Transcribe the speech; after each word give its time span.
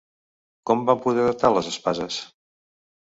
Com 0.69 0.79
van 0.87 1.03
poder 1.03 1.25
datar 1.27 1.51
les 1.57 1.69
espases? 1.73 2.17